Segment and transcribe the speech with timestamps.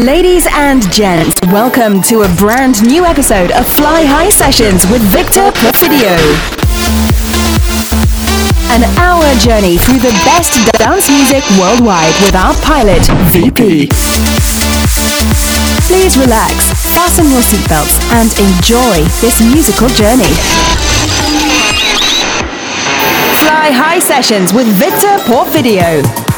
[0.00, 5.52] Ladies and gents, welcome to a brand new episode of Fly High Sessions with Victor
[5.60, 6.16] Porfidio.
[8.72, 13.92] An hour journey through the best dance music worldwide with our pilot, VP.
[15.84, 20.32] Please relax, fasten your seatbelts, and enjoy this musical journey.
[23.44, 26.29] Fly High Sessions with Victor Porfidio.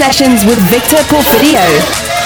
[0.00, 2.19] Sessions with Victor Porfidio.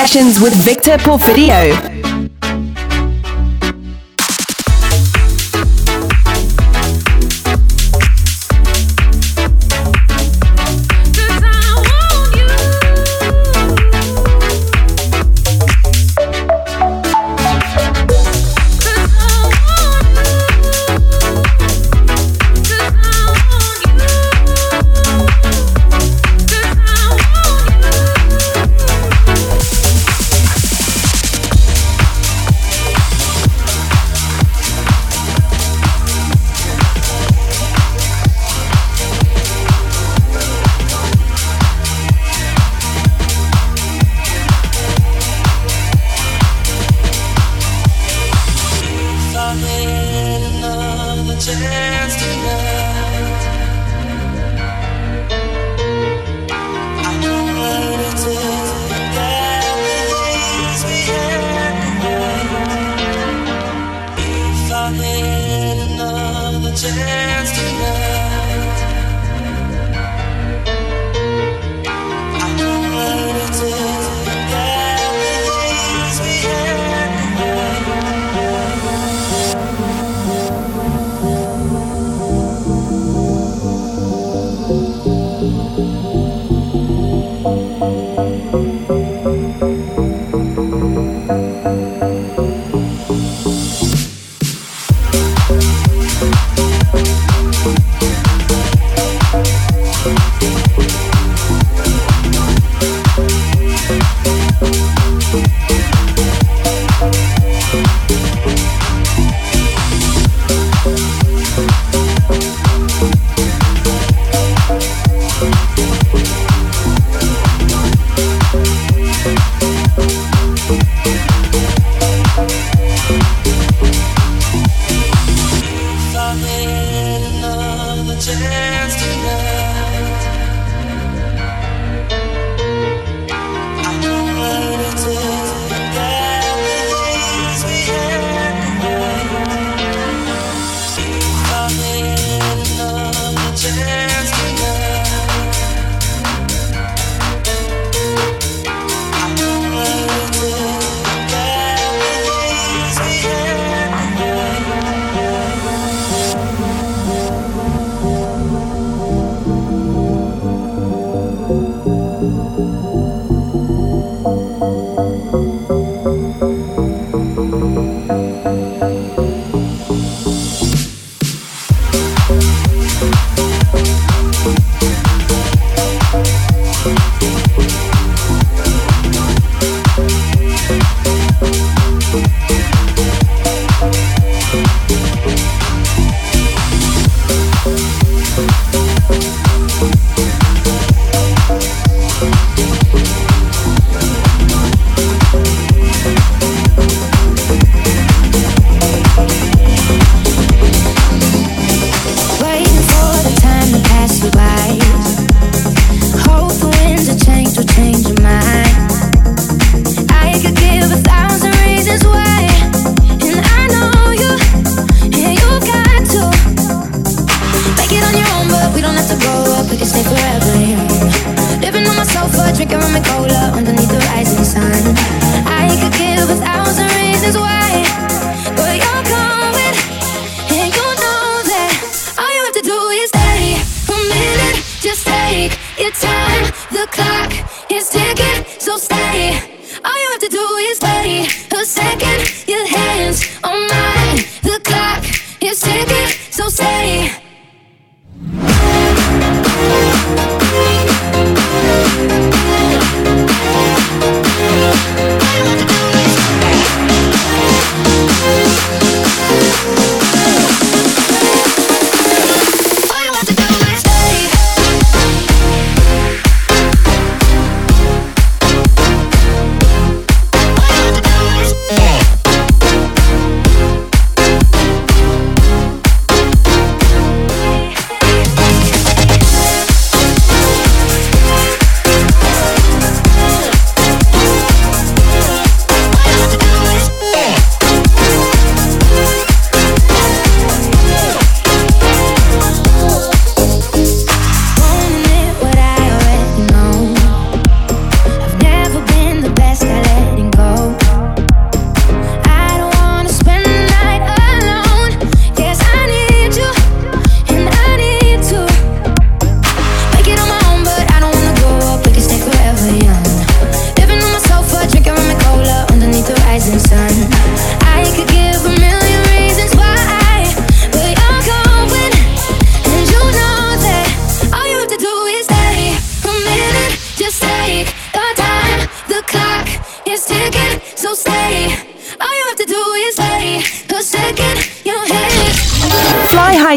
[0.00, 1.99] Sessions with Victor Porfidio.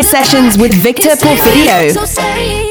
[0.02, 2.63] Sessions with Victor Porfidio.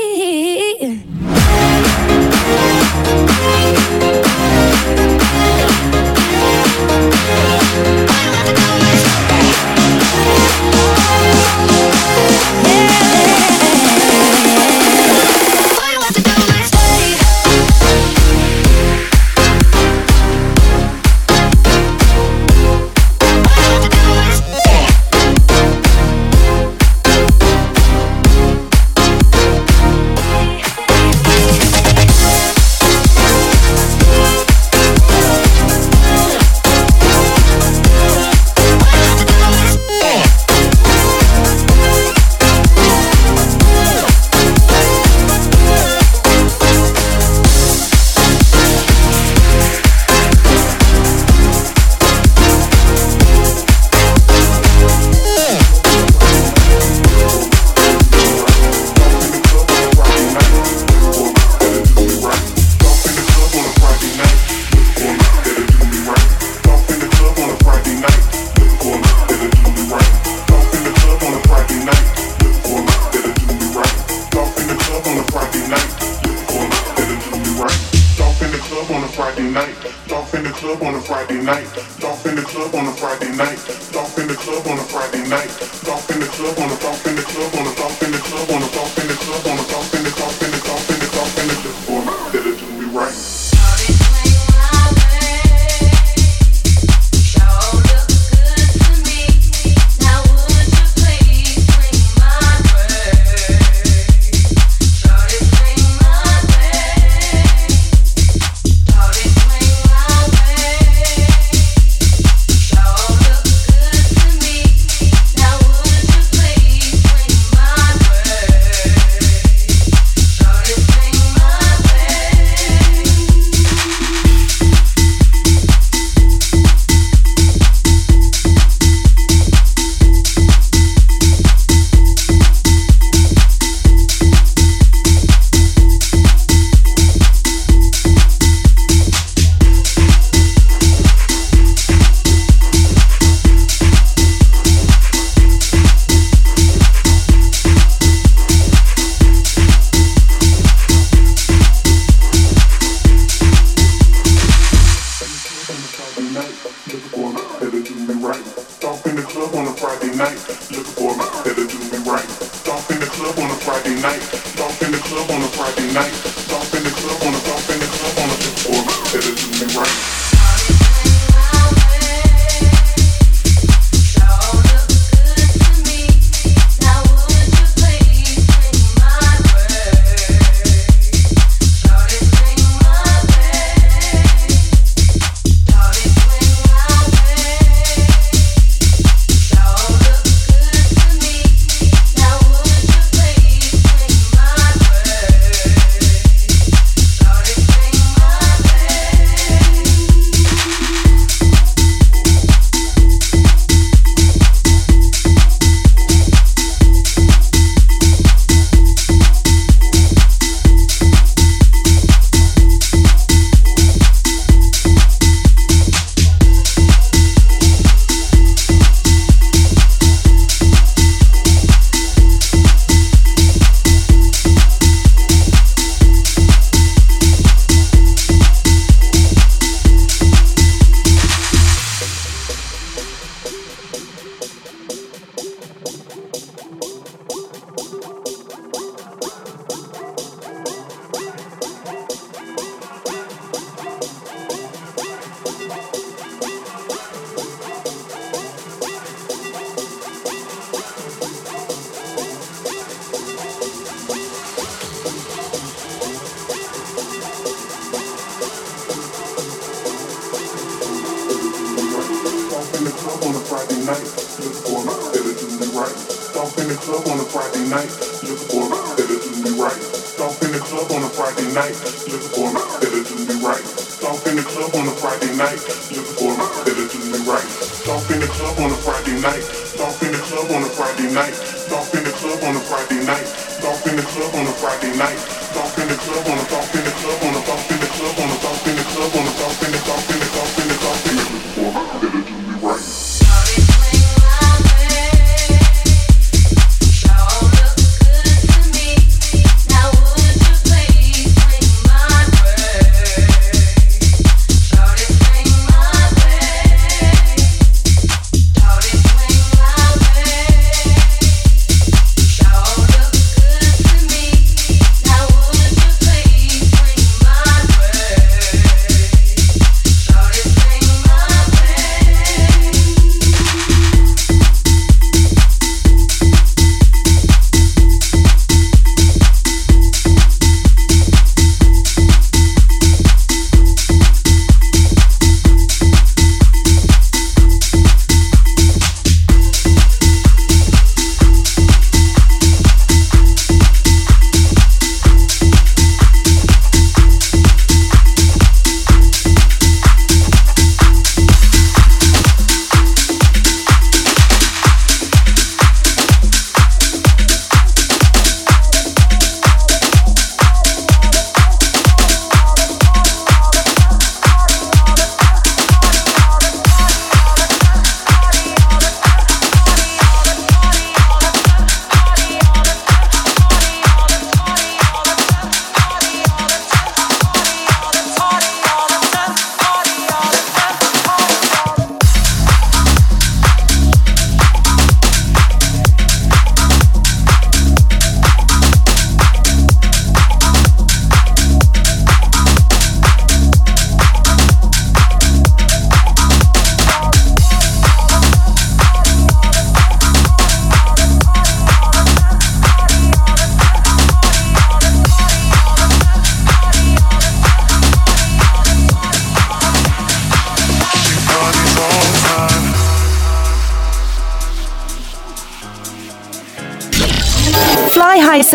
[81.23, 81.69] Friday night,
[82.01, 83.57] dump in the club on a Friday night,
[83.93, 85.47] dump in the club on a Friday night,
[85.85, 88.19] dump in the club on a dump in the club on a dump in the
[88.19, 90.59] club on a dump in the club on a dump in the dump in the
[90.67, 93.42] dump in the dump in the club on a do we right.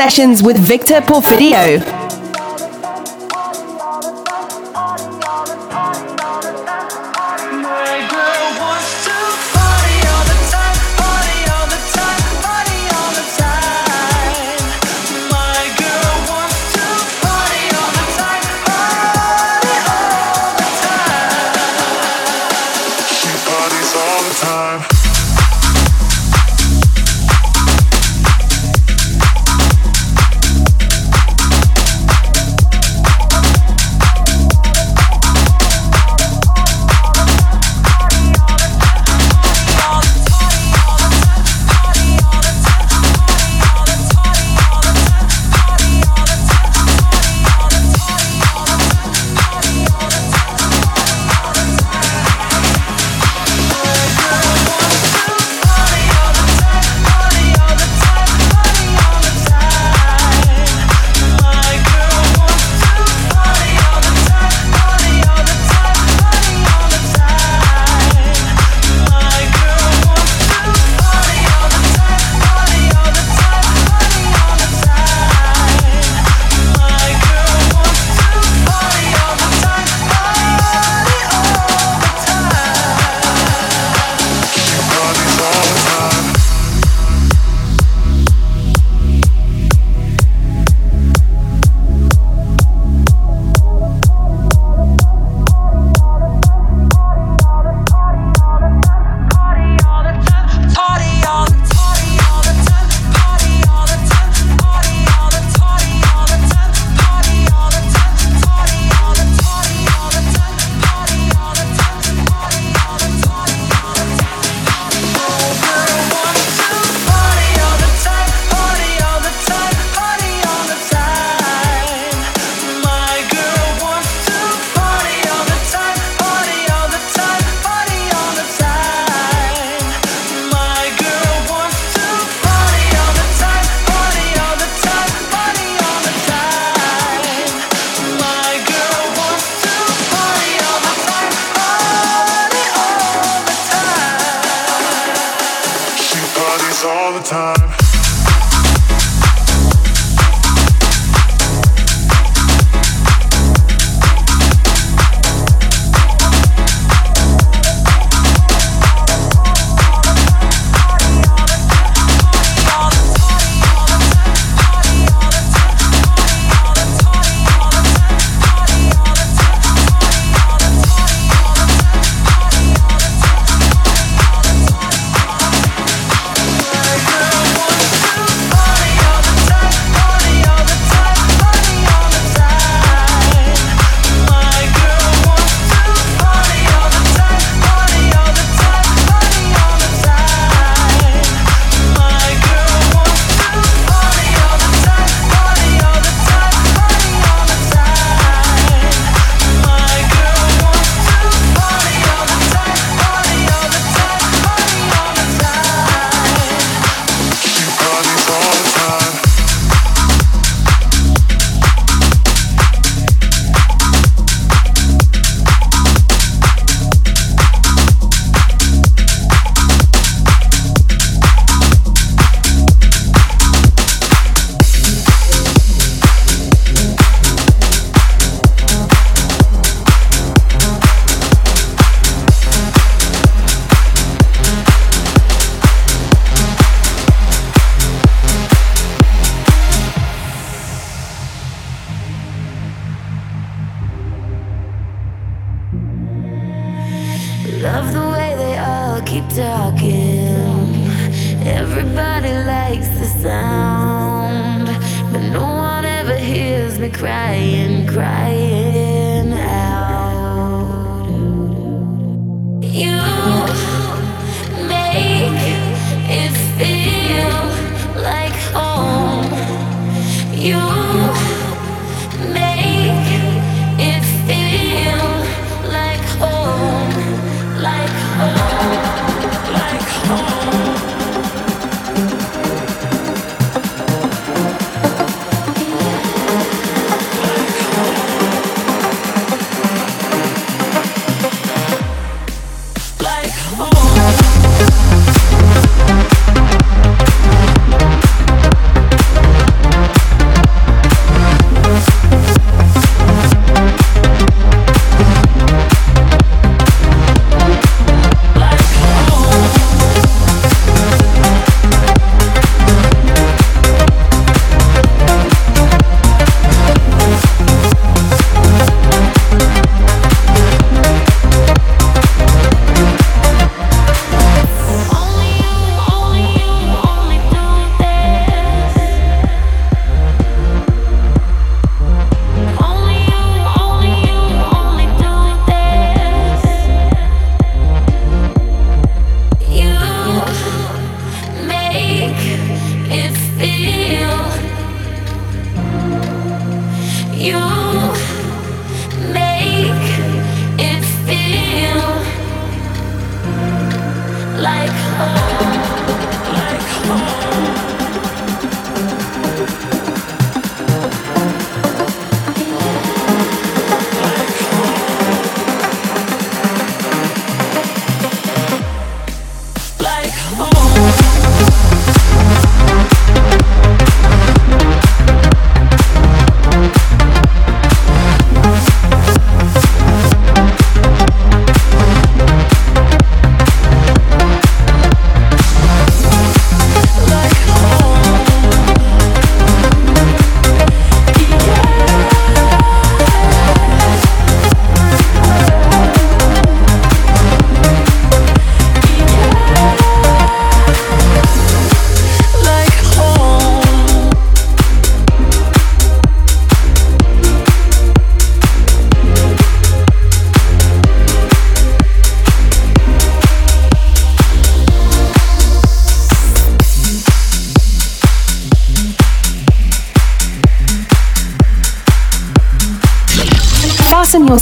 [0.07, 1.96] Sessions with Victor Porfidio.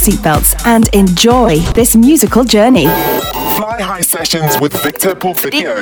[0.06, 2.84] Seatbelts and enjoy this musical journey.
[2.84, 5.74] Fly High Sessions with Victor Porfidio.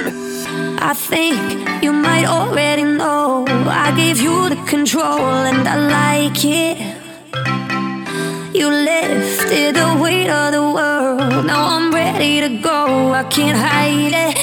[0.80, 1.36] I think
[1.82, 6.78] you might already know I gave you the control and I like it.
[8.56, 11.44] You lifted the weight of the world.
[11.44, 13.12] Now I'm ready to go.
[13.12, 14.33] I can't hide it.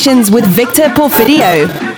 [0.00, 1.89] Sessions with Victor Porfidio.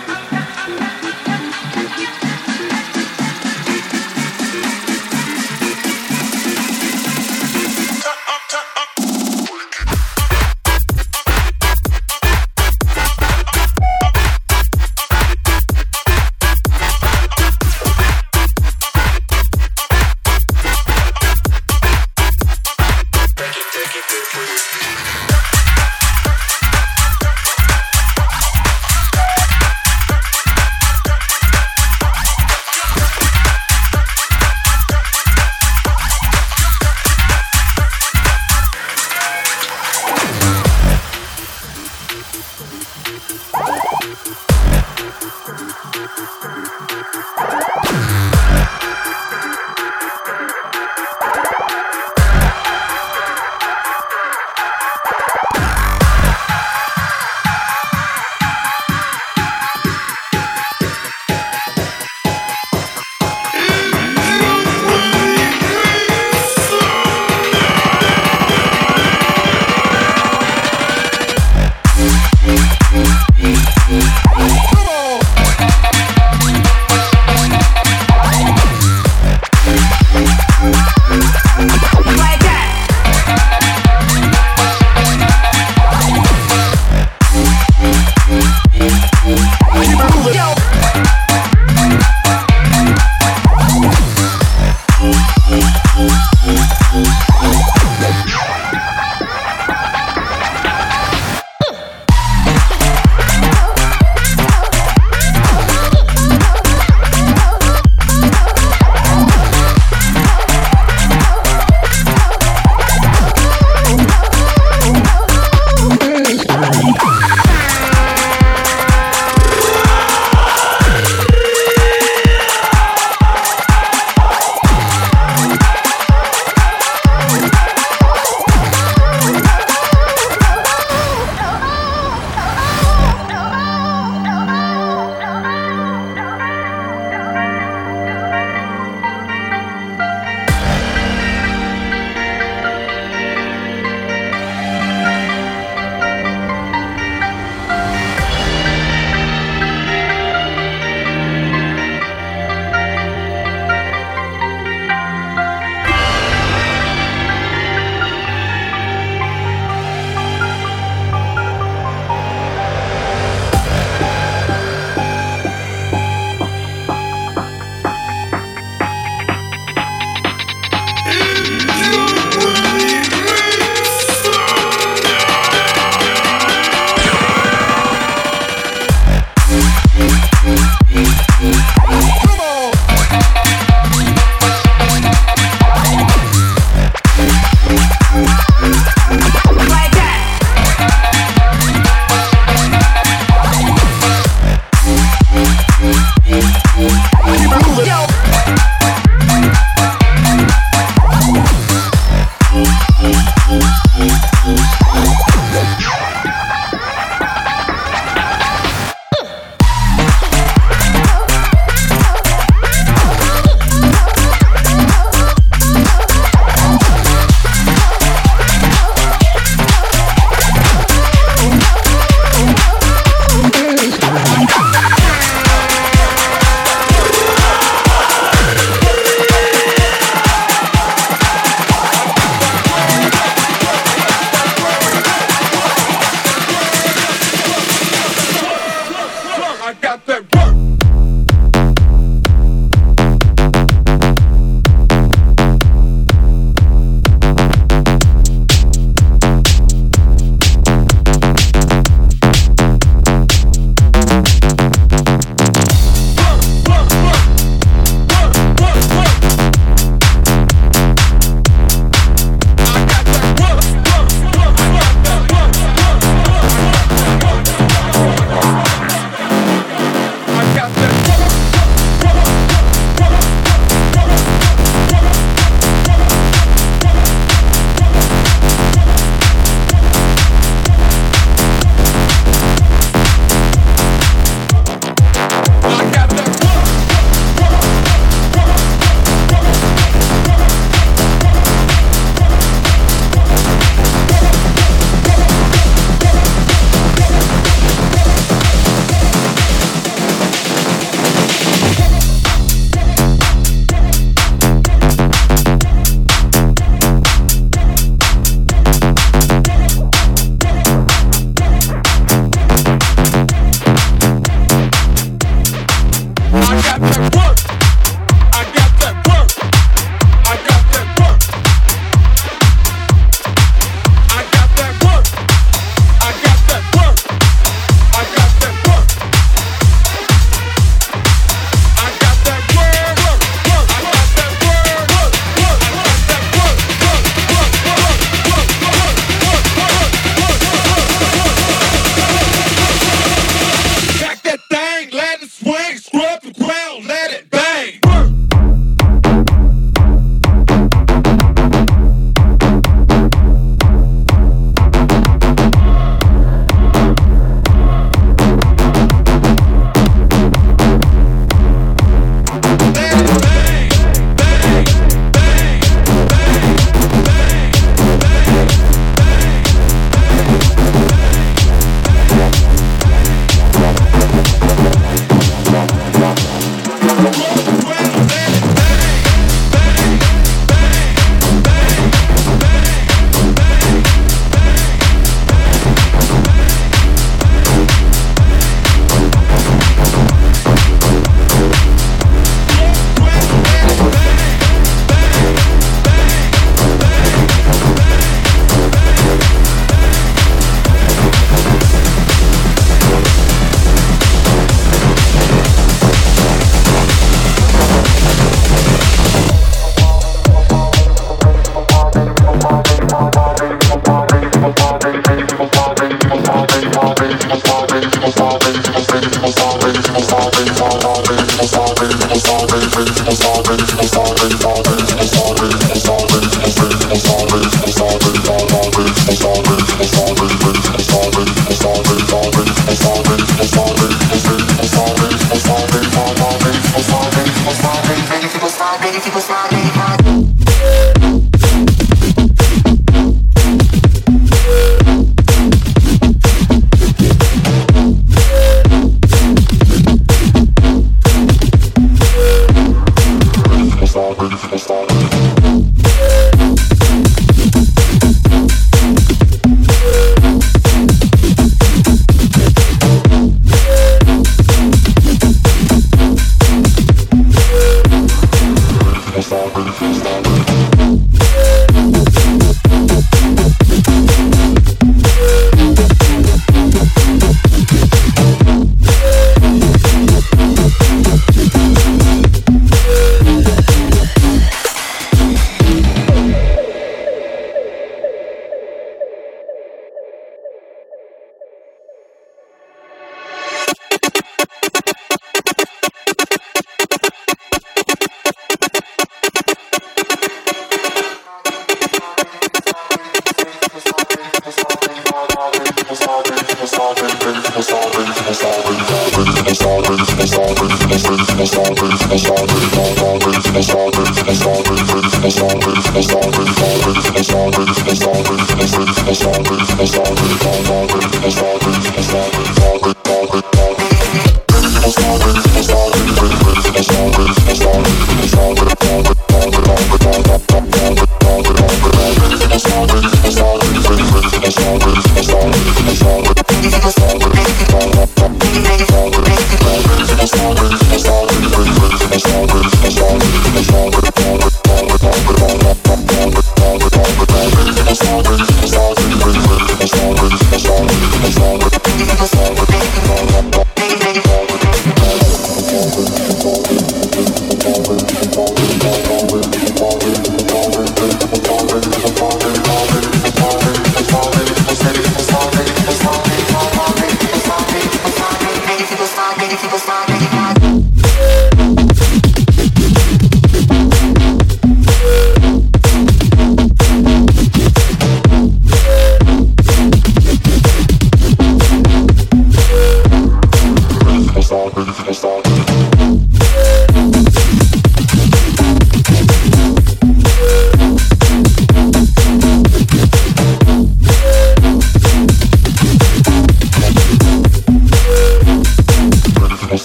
[316.83, 317.32] What?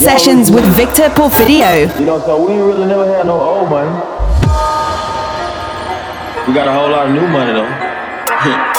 [0.00, 1.86] Sessions with Victor Porfidio.
[2.00, 3.90] You know, so we really never had no old money.
[6.48, 7.68] We got a whole lot of new money though.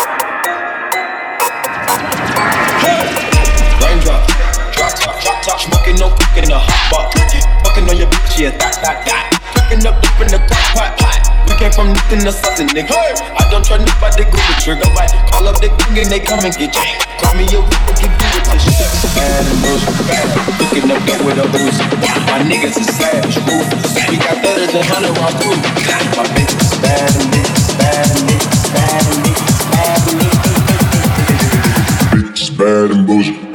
[5.61, 7.13] Smoking no the hot.
[7.65, 9.40] Fucking on your bitch, yeah, that, that, that.
[9.71, 11.23] Cooking up, up in the crock pot, pot.
[11.47, 12.91] We came from nothing to something, nigga.
[12.91, 15.07] I don't try nobody, go the trigger, right?
[15.31, 16.83] Call up the king and they come and get you.
[17.23, 18.91] Call me a whip, get do with this shit.
[19.15, 20.27] Bad and loose, bad.
[20.59, 21.79] Looking up there with a booze.
[22.27, 23.95] My niggas is savage, ruthless.
[24.11, 25.55] We got better than hundred round crew.
[26.19, 30.51] My bitch is bad and bitch, bad and bitch, bad and bitch, bad and bitch.
[32.27, 33.50] Bitch bad and bullshit.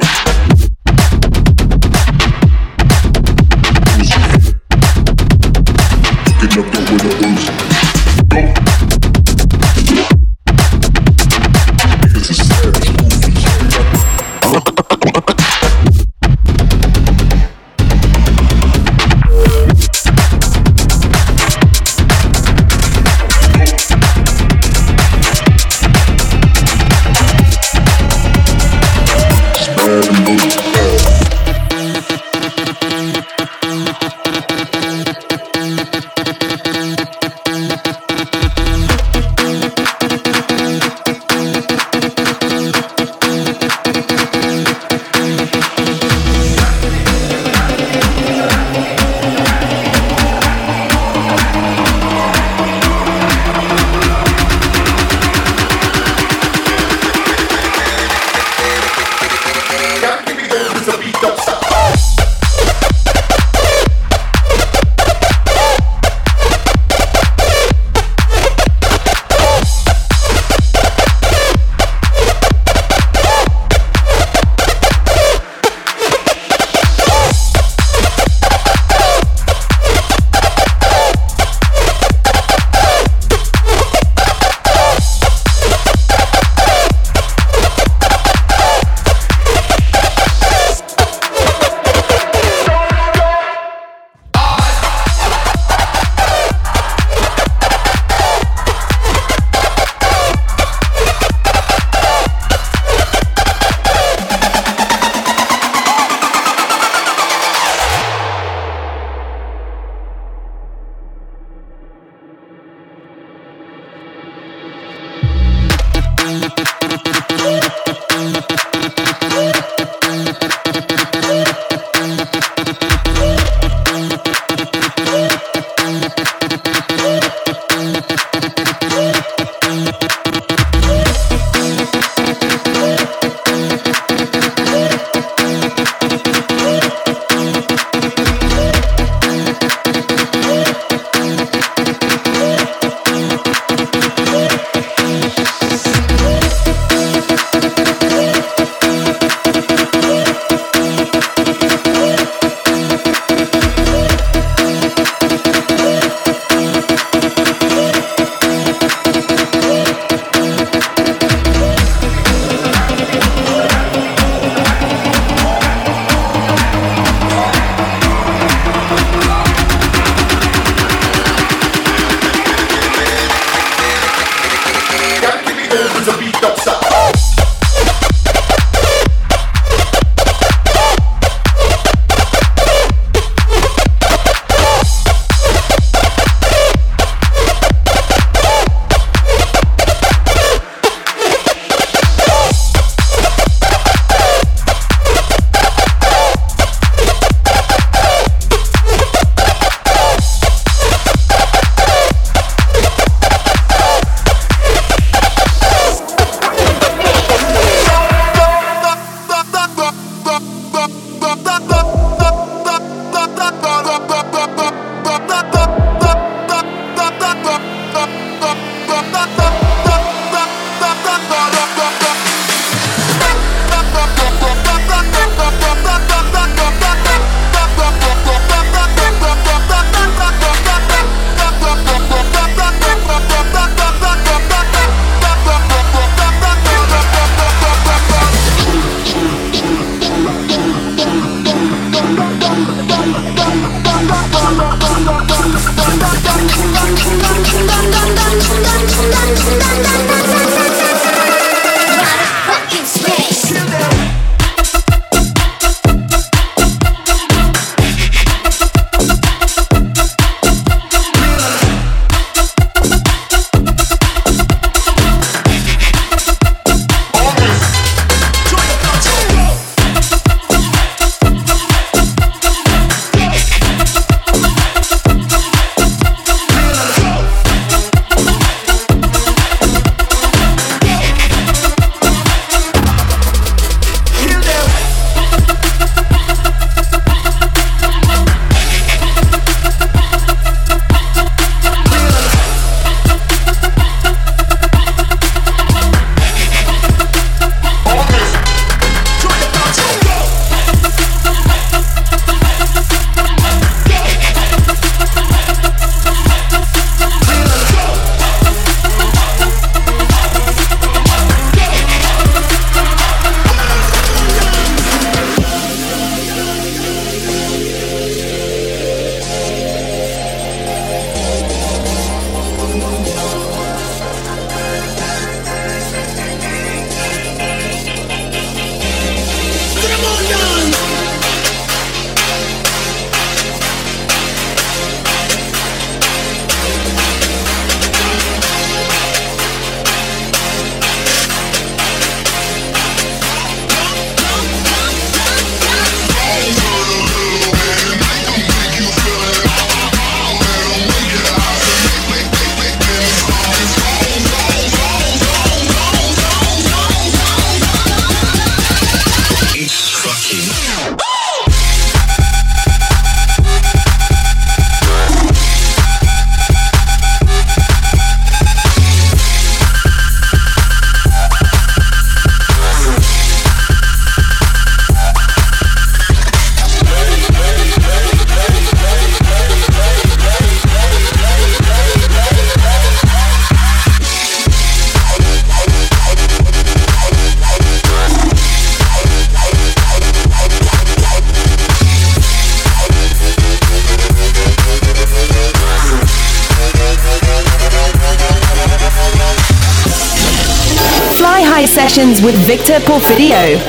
[403.15, 403.66] Victor